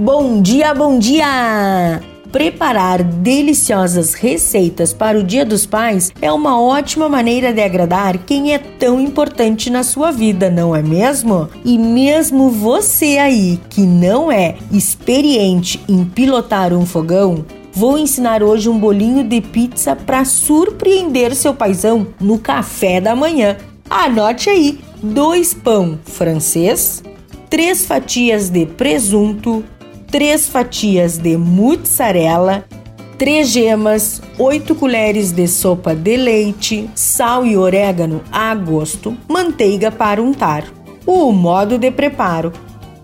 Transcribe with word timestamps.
Bom 0.00 0.40
dia, 0.40 0.72
bom 0.74 0.96
dia! 0.96 2.00
Preparar 2.30 3.02
deliciosas 3.02 4.14
receitas 4.14 4.92
para 4.92 5.18
o 5.18 5.24
Dia 5.24 5.44
dos 5.44 5.66
Pais 5.66 6.12
é 6.22 6.30
uma 6.30 6.62
ótima 6.62 7.08
maneira 7.08 7.52
de 7.52 7.60
agradar 7.60 8.16
quem 8.18 8.54
é 8.54 8.58
tão 8.58 9.00
importante 9.00 9.68
na 9.68 9.82
sua 9.82 10.12
vida, 10.12 10.48
não 10.48 10.76
é 10.76 10.80
mesmo? 10.80 11.48
E 11.64 11.76
mesmo 11.76 12.48
você 12.48 13.18
aí 13.18 13.58
que 13.68 13.80
não 13.80 14.30
é 14.30 14.54
experiente 14.70 15.80
em 15.88 16.04
pilotar 16.04 16.72
um 16.72 16.86
fogão, 16.86 17.44
vou 17.72 17.98
ensinar 17.98 18.40
hoje 18.40 18.68
um 18.68 18.78
bolinho 18.78 19.24
de 19.24 19.40
pizza 19.40 19.96
para 19.96 20.24
surpreender 20.24 21.34
seu 21.34 21.52
paizão 21.52 22.06
no 22.20 22.38
café 22.38 23.00
da 23.00 23.16
manhã. 23.16 23.56
Anote 23.90 24.48
aí: 24.48 24.78
dois 25.02 25.52
pão 25.52 25.98
francês, 26.04 27.02
três 27.50 27.84
fatias 27.84 28.48
de 28.48 28.64
presunto, 28.64 29.64
3 30.10 30.48
fatias 30.48 31.18
de 31.18 31.36
mussarela, 31.36 32.64
3 33.18 33.46
gemas, 33.46 34.22
8 34.38 34.74
colheres 34.74 35.32
de 35.32 35.46
sopa 35.46 35.94
de 35.94 36.16
leite, 36.16 36.88
sal 36.94 37.44
e 37.44 37.58
orégano 37.58 38.22
a 38.32 38.54
gosto, 38.54 39.14
manteiga 39.28 39.90
para 39.90 40.22
untar. 40.22 40.64
O 41.04 41.30
modo 41.30 41.76
de 41.76 41.90
preparo: 41.90 42.52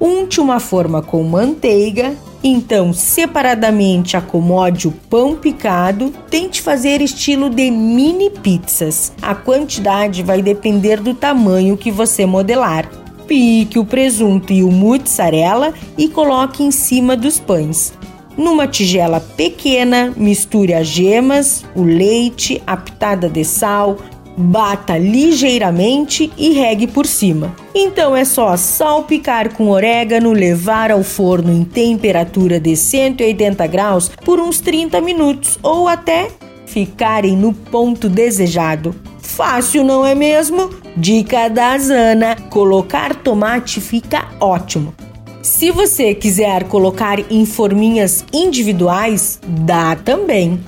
unte 0.01 0.41
uma 0.41 0.59
forma 0.59 1.03
com 1.03 1.23
manteiga, 1.25 2.15
então 2.43 2.95
separadamente 2.95 4.17
acomode 4.17 4.89
o 4.89 4.93
pão 4.93 5.37
picado, 5.37 6.11
tente 6.31 6.63
fazer 6.63 7.03
estilo 7.03 7.51
de 7.51 7.71
mini 7.71 8.31
pizzas. 8.31 9.13
A 9.21 9.35
quantidade 9.35 10.23
vai 10.23 10.41
depender 10.41 11.01
do 11.01 11.13
tamanho 11.13 11.77
que 11.77 11.91
você 11.91 12.25
modelar 12.25 12.89
pique 13.27 13.79
o 13.79 13.85
presunto 13.85 14.53
e 14.53 14.63
o 14.63 14.71
mussarela 14.71 15.73
e 15.97 16.09
coloque 16.09 16.63
em 16.63 16.71
cima 16.71 17.17
dos 17.17 17.39
pães. 17.39 17.93
Numa 18.37 18.67
tigela 18.67 19.21
pequena, 19.21 20.13
misture 20.17 20.75
as 20.75 20.89
gemas, 20.89 21.65
o 21.75 21.83
leite, 21.83 22.61
a 22.67 22.77
pitada 22.77 23.29
de 23.29 23.45
sal, 23.45 23.97
bata 24.37 24.99
ligeiramente 24.99 26.33
e 26.37 26.53
regue 26.53 26.87
por 26.87 27.07
cima. 27.07 27.55
Então 27.75 28.17
é 28.17 28.25
só 28.25 28.57
salpicar 28.57 29.55
com 29.55 29.69
orégano, 29.69 30.33
levar 30.33 30.91
ao 30.91 31.03
forno 31.03 31.53
em 31.53 31.65
temperatura 31.65 32.59
de 32.59 32.77
180 32.77 33.67
graus 33.67 34.11
por 34.25 34.41
uns 34.41 34.61
30 34.61 35.01
minutos 35.01 35.59
ou 35.63 35.87
até 35.87 36.29
ficarem 36.67 37.37
no 37.37 37.53
ponto 37.53 38.09
desejado. 38.09 38.95
Fácil, 39.37 39.83
não 39.83 40.07
é 40.07 40.15
mesmo? 40.15 40.71
Dica 40.97 41.49
da 41.49 41.77
Zana: 41.77 42.37
colocar 42.51 43.17
tomate 43.17 43.81
fica 43.81 44.29
ótimo. 44.41 44.95
Se 45.43 45.73
você 45.73 46.15
quiser 46.15 46.65
colocar 46.65 47.19
em 47.31 47.45
forminhas 47.45 48.25
individuais, 48.33 49.41
dá 49.45 49.97
também. 49.97 50.61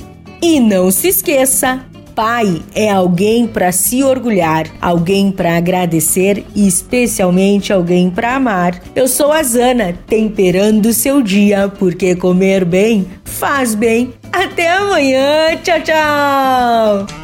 E 0.43 0.59
não 0.59 0.91
se 0.91 1.09
esqueça, 1.09 1.87
pai 2.15 2.61
é 2.75 2.91
alguém 2.91 3.47
para 3.47 3.71
se 3.71 4.03
orgulhar, 4.03 4.67
alguém 4.81 5.31
para 5.31 5.57
agradecer 5.57 6.45
e 6.55 6.67
especialmente 6.67 7.73
alguém 7.73 8.11
para 8.11 8.35
amar. 8.35 8.83
Eu 8.97 9.07
sou 9.07 9.31
a 9.31 9.45
Zana, 9.45 9.97
temperando 10.09 10.93
seu 10.93 11.23
dia, 11.23 11.69
porque 11.69 12.17
comer 12.17 12.65
bem 12.65 13.07
faz 13.25 13.77
bem. 13.77 14.13
Até 14.33 14.73
amanhã, 14.73 15.57
tchau, 15.63 15.81
tchau! 15.83 17.16